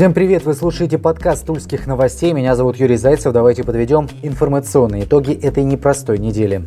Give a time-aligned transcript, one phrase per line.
[0.00, 0.46] Всем привет!
[0.46, 2.32] Вы слушаете подкаст Тульских новостей.
[2.32, 3.34] Меня зовут Юрий Зайцев.
[3.34, 6.64] Давайте подведем информационные итоги этой непростой недели.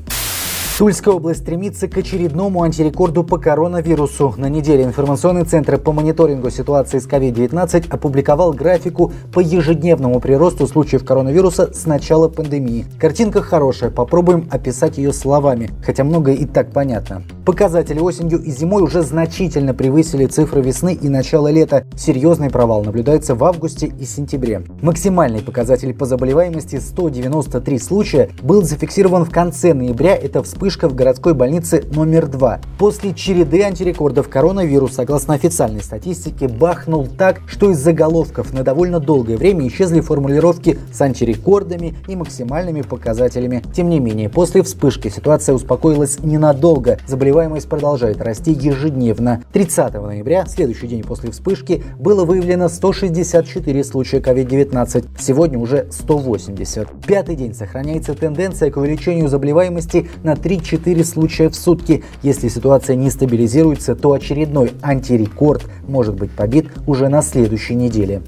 [0.78, 4.36] Тульская область стремится к очередному антирекорду по коронавирусу.
[4.38, 11.06] На неделе информационный центр по мониторингу ситуации с COVID-19 опубликовал графику по ежедневному приросту случаев
[11.06, 12.86] коронавируса с начала пандемии.
[13.00, 17.24] Картинка хорошая, попробуем описать ее словами, хотя многое и так понятно.
[17.46, 21.84] Показатели осенью и зимой уже значительно превысили цифры весны и начала лета.
[21.98, 24.64] Серьезный провал наблюдается в августе и сентябре.
[24.82, 30.16] Максимальный показатель по заболеваемости 193 случая был зафиксирован в конце ноября.
[30.16, 32.62] Это вспышка в городской больнице номер 2.
[32.80, 39.36] После череды антирекордов коронавирус, согласно официальной статистике, бахнул так, что из заголовков на довольно долгое
[39.36, 43.62] время исчезли формулировки с антирекордами и максимальными показателями.
[43.76, 47.00] Тем не менее, после вспышки ситуация успокоилась ненадолго.
[47.06, 47.33] Заболеваемость
[47.68, 49.44] продолжает расти ежедневно.
[49.52, 55.08] 30 ноября, следующий день после вспышки, было выявлено 164 случая COVID-19.
[55.20, 56.88] Сегодня уже 180.
[57.06, 62.04] Пятый день сохраняется тенденция к увеличению заболеваемости на 3 3-4 случая в сутки.
[62.22, 68.22] Если ситуация не стабилизируется, то очередной антирекорд может быть побит уже на следующей неделе.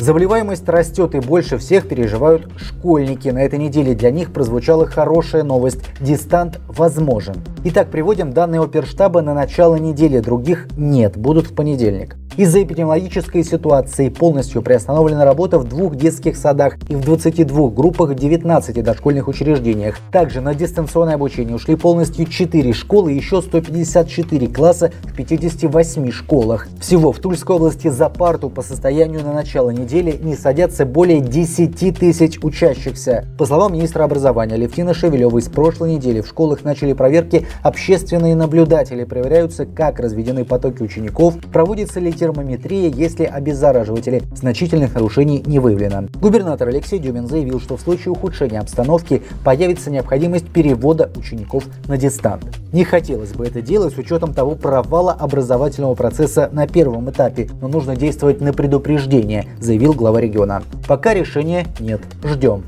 [0.00, 3.28] Заболеваемость растет и больше всех переживают школьники.
[3.28, 5.80] На этой неделе для них прозвучала хорошая новость.
[6.00, 7.36] Дистант возможен.
[7.64, 10.18] Итак, приводим данные оперштаба на начало недели.
[10.18, 12.16] Других нет, будут в понедельник.
[12.36, 18.14] Из-за эпидемиологической ситуации полностью приостановлена работа в двух детских садах и в 22 группах в
[18.16, 20.00] 19 дошкольных учреждениях.
[20.10, 26.66] Также на дистанционное обучение ушли полностью 4 школы и еще 154 класса в 58 школах.
[26.80, 31.96] Всего в Тульской области за парту по состоянию на начало недели не садятся более 10
[31.96, 33.26] тысяч учащихся.
[33.38, 39.04] По словам министра образования Левтина Шевелевой, с прошлой недели в школах начали проверки общественные наблюдатели,
[39.04, 46.08] проверяются, как разведены потоки учеников, проводится ли термометрия, если обеззараживатели значительных нарушений не выявлено.
[46.22, 52.44] Губернатор Алексей Дюмин заявил, что в случае ухудшения обстановки появится необходимость перевода учеников на дистант.
[52.72, 57.68] Не хотелось бы это делать с учетом того провала образовательного процесса на первом этапе, но
[57.68, 60.62] нужно действовать на предупреждение, заявил глава региона.
[60.88, 62.64] Пока решения нет, ждем.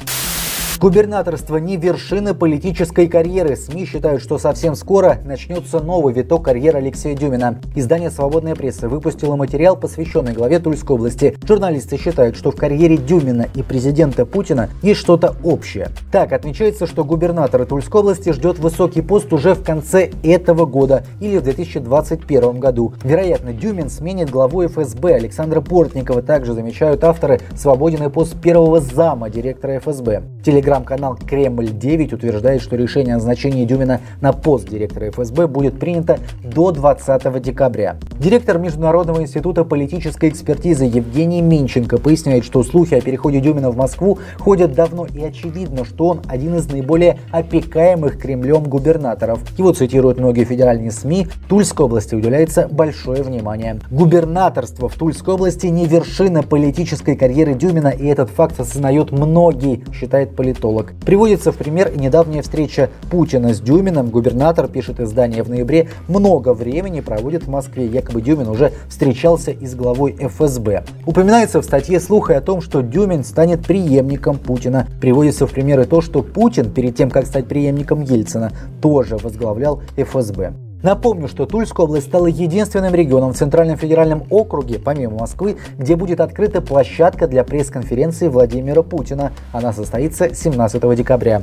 [0.78, 3.56] Губернаторство не вершина политической карьеры.
[3.56, 7.60] СМИ считают, что совсем скоро начнется новый виток карьеры Алексея Дюмина.
[7.74, 11.34] Издание «Свободная пресса» выпустило материал, посвященный главе Тульской области.
[11.44, 15.88] Журналисты считают, что в карьере Дюмина и президента Путина есть что-то общее.
[16.12, 21.38] Так, отмечается, что губернатора Тульской области ждет высокий пост уже в конце этого года или
[21.38, 22.92] в 2021 году.
[23.02, 26.20] Вероятно, Дюмин сменит главу ФСБ Александра Портникова.
[26.20, 30.22] Также замечают авторы свободный пост первого зама директора ФСБ.
[30.44, 36.18] Телеграм Телеграм-канал Кремль-9 утверждает, что решение о назначении Дюмина на пост директора ФСБ будет принято
[36.42, 37.98] до 20 декабря.
[38.18, 44.18] Директор Международного института политической экспертизы Евгений Минченко поясняет, что слухи о переходе Дюмина в Москву
[44.40, 49.38] ходят давно и очевидно, что он один из наиболее опекаемых Кремлем губернаторов.
[49.56, 51.28] Его цитируют многие федеральные СМИ.
[51.48, 53.78] Тульской области уделяется большое внимание.
[53.92, 60.34] Губернаторство в Тульской области не вершина политической карьеры Дюмина, и этот факт осознает многие, считает
[60.34, 60.92] политолог политолог.
[61.04, 64.10] Приводится в пример недавняя встреча Путина с Дюмином.
[64.10, 67.86] Губернатор, пишет издание в ноябре, много времени проводит в Москве.
[67.86, 70.84] Якобы Дюмин уже встречался и с главой ФСБ.
[71.04, 74.88] Упоминается в статье слух о том, что Дюмин станет преемником Путина.
[75.00, 79.82] Приводится в пример и то, что Путин перед тем, как стать преемником Ельцина, тоже возглавлял
[79.96, 80.65] ФСБ.
[80.82, 86.20] Напомню, что Тульская область стала единственным регионом в Центральном федеральном округе, помимо Москвы, где будет
[86.20, 89.32] открыта площадка для пресс-конференции Владимира Путина.
[89.52, 91.42] Она состоится 17 декабря.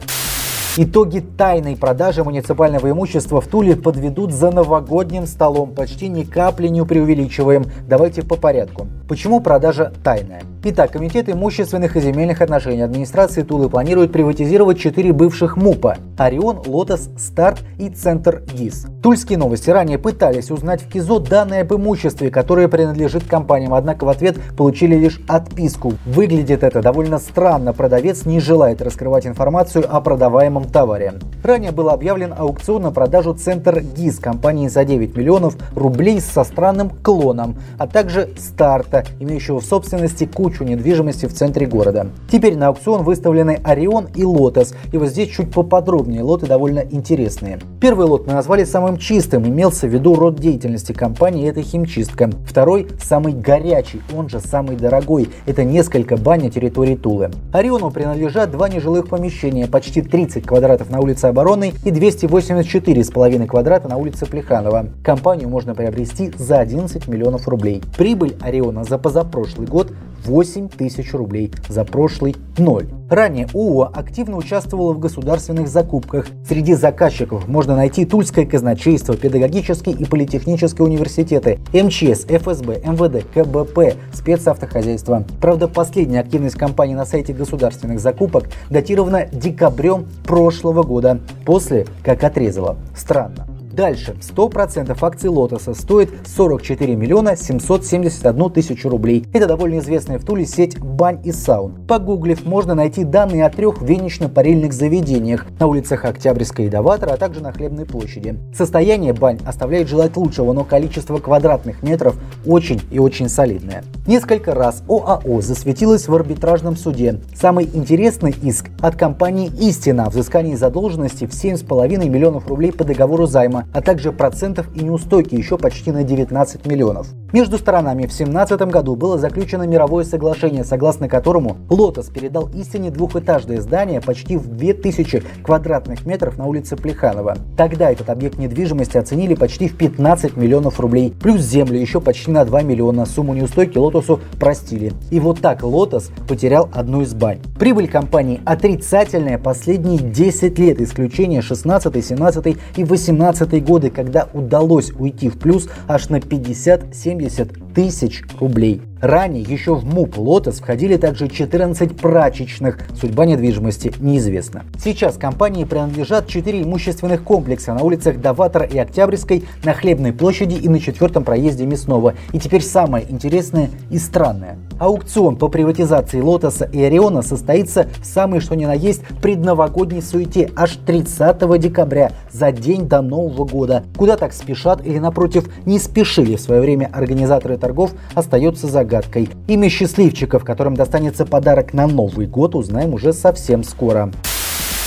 [0.75, 5.75] Итоги тайной продажи муниципального имущества в Туле подведут за новогодним столом.
[5.75, 7.65] Почти ни капли не преувеличиваем.
[7.87, 8.87] Давайте по порядку.
[9.07, 10.41] Почему продажа тайная?
[10.65, 17.09] Итак, Комитет имущественных и земельных отношений администрации Тулы планирует приватизировать четыре бывших МУПа– Орион, Лотос,
[17.17, 18.87] Старт и Центр ГИС.
[19.03, 24.09] Тульские новости ранее пытались узнать в КИЗО данные об имуществе, которое принадлежит компаниям, однако в
[24.09, 25.95] ответ получили лишь отписку.
[26.05, 31.13] Выглядит это довольно странно, продавец не желает раскрывать информацию о продаваемом новом товаре.
[31.43, 36.89] Ранее был объявлен аукцион на продажу Центр ГИС компании за 9 миллионов рублей со странным
[36.89, 42.07] клоном, а также Старта, имеющего в собственности кучу недвижимости в центре города.
[42.31, 47.59] Теперь на аукцион выставлены Орион и Лотос, и вот здесь чуть поподробнее, лоты довольно интересные.
[47.81, 52.29] Первый лот мы назвали самым чистым, имелся в виду род деятельности компании, это химчистка.
[52.47, 57.31] Второй самый горячий, он же самый дорогой, это несколько бань на территории Тулы.
[57.51, 60.52] Ориону принадлежат два нежилых помещения, почти 30 квадратов
[60.91, 64.85] на улице Оборонной и 284,5 квадрата на улице Плеханова.
[65.03, 67.81] Компанию можно приобрести за 11 миллионов рублей.
[67.97, 69.91] Прибыль Ориона за позапрошлый год
[70.25, 72.87] 8 тысяч рублей, за прошлый– 0.
[73.09, 76.27] Ранее ООО активно участвовало в государственных закупках.
[76.47, 85.23] Среди заказчиков можно найти Тульское казначейство, педагогические и политехнические университеты, МЧС, ФСБ, МВД, КБП, спецавтохозяйство.
[85.41, 92.77] Правда, последняя активность компании на сайте государственных закупок датирована декабрем прошлого года, после как отрезала.
[92.95, 93.47] Странно.
[93.73, 94.15] Дальше.
[94.21, 99.25] 100% акций Лотоса стоит 44 миллиона 771 тысячу рублей.
[99.33, 101.83] Это довольно известная в Туле сеть бань и саун.
[101.87, 107.41] Погуглив, можно найти данные о трех венично-парильных заведениях на улицах Октябрьской и Даватора, а также
[107.41, 108.37] на Хлебной площади.
[108.55, 112.15] Состояние бань оставляет желать лучшего, но количество квадратных метров
[112.45, 113.83] очень и очень солидное.
[114.05, 117.21] Несколько раз ОАО засветилась в арбитражном суде.
[117.33, 123.25] Самый интересный иск от компании «Истина» о взыскании задолженности в 7,5 миллионов рублей по договору
[123.25, 127.07] займа а также процентов и неустойки еще почти на 19 миллионов.
[127.33, 133.59] Между сторонами в 2017 году было заключено мировое соглашение, согласно которому Лотос передал истине двухэтажное
[133.59, 137.35] здание почти в 2000 квадратных метров на улице Плеханова.
[137.57, 142.45] Тогда этот объект недвижимости оценили почти в 15 миллионов рублей, плюс землю еще почти на
[142.45, 143.07] 2 миллиона.
[143.07, 144.93] Сумму неустойки Лотосу простили.
[145.09, 147.39] И вот так Лотос потерял одну из бань.
[147.57, 155.29] Прибыль компании отрицательная последние 10 лет, исключение 16, 17 и 18 годы, когда удалось уйти
[155.29, 158.81] в плюс аж на 50-70 70 тысяч рублей.
[159.03, 162.79] Ранее еще в МУП «Лотос» входили также 14 прачечных.
[162.97, 164.63] Судьба недвижимости неизвестна.
[164.81, 170.69] Сейчас компании принадлежат 4 имущественных комплекса на улицах Даватора и Октябрьской, на Хлебной площади и
[170.69, 172.13] на четвертом проезде Мясного.
[172.31, 174.57] И теперь самое интересное и странное.
[174.79, 180.49] Аукцион по приватизации «Лотоса» и «Ориона» состоится в самой что ни на есть предновогодней суете
[180.55, 183.83] аж 30 декабря, за день до Нового года.
[183.97, 189.29] Куда так спешат или напротив не спешили в свое время организаторы торгов, остается загадкой.
[189.47, 194.11] Имя счастливчиков, которым достанется подарок на Новый год, узнаем уже совсем скоро.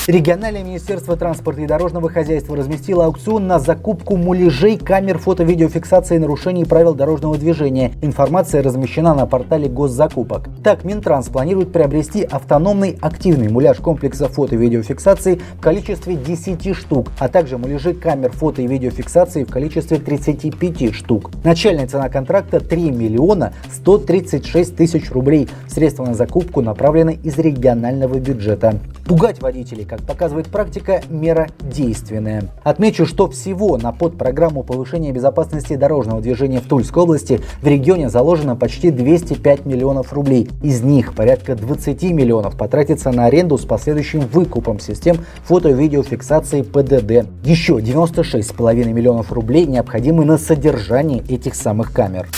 [0.06, 6.94] Региональное министерство транспорта и дорожного хозяйства разместило аукцион на закупку муляжей камер фото-видеофиксации нарушений правил
[6.94, 7.90] дорожного движения.
[8.02, 10.48] Информация размещена на портале госзакупок.
[10.62, 17.58] Так, Минтранс планирует приобрести автономный активный муляж комплекса фото-видеофиксации в количестве 10 штук, а также
[17.58, 21.32] муляжи камер фото- и видеофиксации в количестве 35 штук.
[21.42, 25.48] Начальная цена контракта 3 миллиона 136 тысяч рублей.
[25.66, 28.78] Средства на закупку направлены из регионального бюджета.
[29.04, 32.44] Пугать водителей, как показывает практика, мера действенная.
[32.62, 38.56] Отмечу, что всего на подпрограмму повышения безопасности дорожного движения в Тульской области в регионе заложено
[38.56, 40.48] почти 205 миллионов рублей.
[40.62, 47.28] Из них порядка 20 миллионов потратится на аренду с последующим выкупом систем фото-видеофиксации ПДД.
[47.44, 52.28] Еще 96,5 миллионов рублей необходимы на содержание этих самых камер.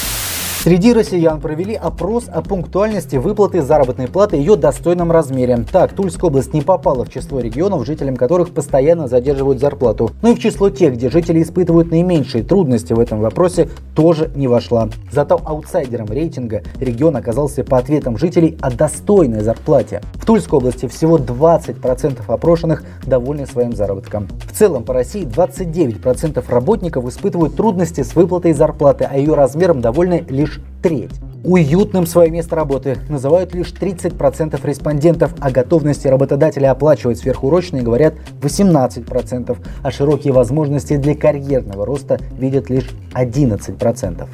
[0.69, 5.65] Среди россиян провели опрос о пунктуальности выплаты заработной платы и ее достойном размере.
[5.73, 10.11] Так, Тульская область не попала в число регионов, жителям которых постоянно задерживают зарплату.
[10.21, 14.47] Но и в число тех, где жители испытывают наименьшие трудности в этом вопросе, тоже не
[14.47, 14.91] вошла.
[15.11, 20.03] Зато аутсайдером рейтинга регион оказался по ответам жителей о достойной зарплате.
[20.17, 24.29] В Тульской области всего 20% опрошенных довольны своим заработком.
[24.47, 30.27] В целом по России 29% работников испытывают трудности с выплатой зарплаты, а ее размером довольны
[30.29, 31.11] лишь лишь треть.
[31.45, 39.57] Уютным свое место работы называют лишь 30% респондентов, а готовности работодателя оплачивать сверхурочные говорят 18%,
[39.83, 44.29] а широкие возможности для карьерного роста видят лишь 11%.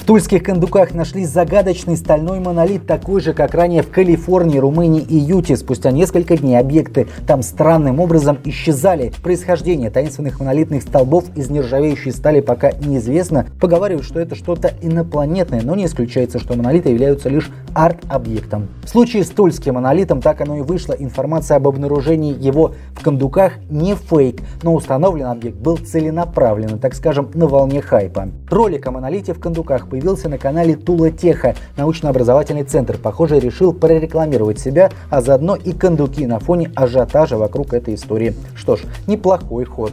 [0.00, 5.14] В тульских кондуках нашли загадочный стальной монолит, такой же, как ранее в Калифорнии, Румынии и
[5.14, 5.58] Юте.
[5.58, 9.12] Спустя несколько дней объекты там странным образом исчезали.
[9.22, 13.46] Происхождение таинственных монолитных столбов из нержавеющей стали пока неизвестно.
[13.60, 18.68] Поговаривают, что это что-то инопланетное, но не исключается, что монолиты являются лишь арт-объектом.
[18.82, 20.94] В случае с тульским монолитом так оно и вышло.
[20.94, 27.30] Информация об обнаружении его в кондуках не фейк, но установлен объект был целенаправленно, так скажем,
[27.34, 28.30] на волне хайпа.
[28.48, 31.54] Ролик о монолите в кондуках появился на канале Тула Теха.
[31.76, 37.94] Научно-образовательный центр, похоже, решил прорекламировать себя, а заодно и кондуки на фоне ажиотажа вокруг этой
[37.94, 38.34] истории.
[38.54, 39.92] Что ж, неплохой ход.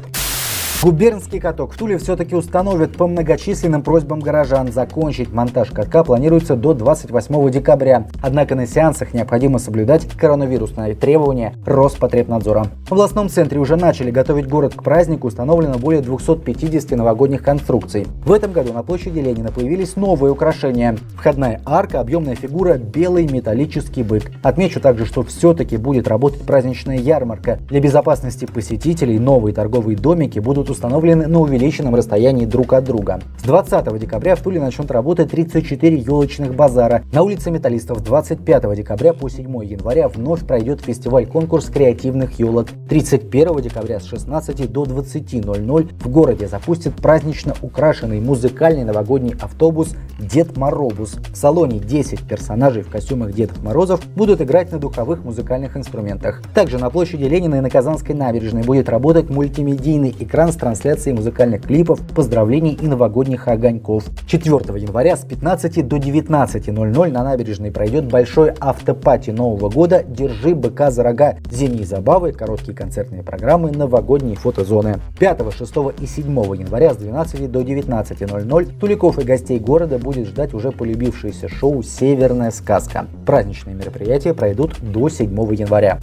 [0.83, 4.71] Губернский каток в Туле все-таки установят по многочисленным просьбам горожан.
[4.71, 8.07] Закончить монтаж катка планируется до 28 декабря.
[8.21, 12.67] Однако на сеансах необходимо соблюдать коронавирусные требования Роспотребнадзора.
[12.85, 18.05] В областном центре уже начали готовить город к празднику, установлено более 250 новогодних конструкций.
[18.23, 20.95] В этом году на площади Ленина появились новые украшения.
[21.15, 24.31] Входная арка, объемная фигура, белый металлический бык.
[24.43, 27.57] Отмечу также, что все-таки будет работать праздничная ярмарка.
[27.67, 33.19] Для безопасности посетителей новые торговые домики будут будут установлены на увеличенном расстоянии друг от друга.
[33.39, 37.03] С 20 декабря в Туле начнут работать 34 елочных базара.
[37.11, 42.67] На улице металлистов 25 декабря по 7 января вновь пройдет фестиваль-конкурс креативных елок.
[42.89, 50.57] 31 декабря с 16 до 20.00 в городе запустит празднично украшенный музыкальный новогодний автобус «Дед
[50.57, 51.15] Моробус».
[51.33, 56.41] В салоне 10 персонажей в костюмах Дедов Морозов будут играть на духовых музыкальных инструментах.
[56.53, 61.63] Также на площади Ленина и на Казанской набережной будет работать мультимедийный экран с трансляцией музыкальных
[61.63, 64.05] клипов, поздравлений и новогодних огоньков.
[64.27, 70.91] 4 января с 15 до 19.00 на набережной пройдет большой автопати Нового года «Держи быка
[70.91, 71.37] за рога».
[71.51, 74.99] Зимние забавы, короткие концертные программы, новогодние фотозоны.
[75.19, 80.53] 5, 6 и 7 января с 12 до 19.00 Туликов и гостей города будет ждать
[80.53, 83.07] уже полюбившееся шоу «Северная сказка».
[83.25, 85.99] Праздничные мероприятия пройдут до 7 января.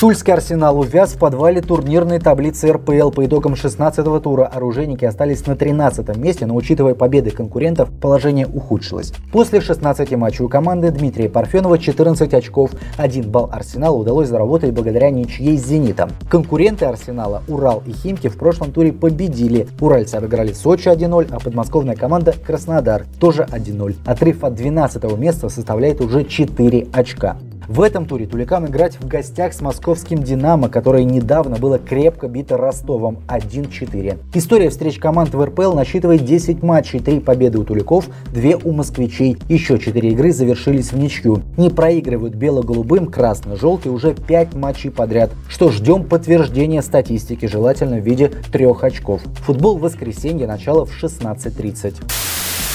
[0.00, 3.10] Тульский арсенал увяз в подвале турнирной таблицы РПЛ.
[3.10, 9.12] По итогам 16-го тура оружейники остались на 13 месте, но учитывая победы конкурентов, положение ухудшилось.
[9.32, 12.70] После 16 матчей у команды Дмитрия Парфенова 14 очков.
[12.96, 16.10] Один балл Арсеналу удалось заработать благодаря ничьей с «Зенитом».
[16.30, 19.66] Конкуренты Арсенала Урал и Химки в прошлом туре победили.
[19.80, 23.96] Уральцы обыграли Сочи 1-0, а подмосковная команда Краснодар тоже 1-0.
[24.06, 27.36] Отрыв от 12 места составляет уже 4 очка.
[27.68, 32.56] В этом туре Туликам играть в гостях с московским «Динамо», которое недавно было крепко бито
[32.56, 34.18] Ростовом 1-4.
[34.32, 39.36] История встреч команд в РПЛ насчитывает 10 матчей, 3 победы у Туликов, 2 у москвичей.
[39.50, 41.42] Еще 4 игры завершились в ничью.
[41.58, 45.30] Не проигрывают бело-голубым красно-желтые уже 5 матчей подряд.
[45.46, 49.20] Что ждем подтверждения статистики, желательно в виде трех очков.
[49.44, 51.96] Футбол в воскресенье, начало в 16.30.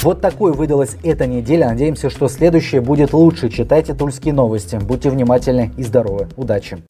[0.03, 1.69] Вот такой выдалась эта неделя.
[1.69, 3.47] Надеемся, что следующее будет лучше.
[3.47, 4.75] Читайте тульские новости.
[4.75, 6.27] Будьте внимательны и здоровы.
[6.35, 6.83] Удачи!